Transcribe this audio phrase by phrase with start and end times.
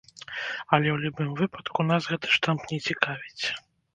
[0.73, 3.45] Але ў любым выпадку, нас гэты штамп не цікавіць.